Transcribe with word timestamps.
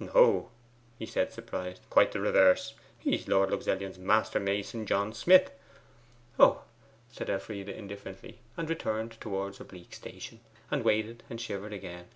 'No,' 0.00 0.48
he 0.98 1.04
said 1.04 1.30
surprised; 1.30 1.82
'quite 1.90 2.12
the 2.12 2.18
reverse. 2.18 2.72
He 2.98 3.14
is 3.16 3.28
Lord 3.28 3.50
Luxellian's 3.50 3.98
master 3.98 4.40
mason, 4.40 4.86
John 4.86 5.12
Smith.' 5.12 5.50
'Oh,' 6.38 6.62
said 7.12 7.28
Elfride 7.28 7.68
indifferently, 7.68 8.38
and 8.56 8.70
returned 8.70 9.20
towards 9.20 9.58
her 9.58 9.64
bleak 9.64 9.92
station, 9.92 10.40
and 10.70 10.84
waited 10.84 11.22
and 11.28 11.38
shivered 11.38 11.74
again. 11.74 12.06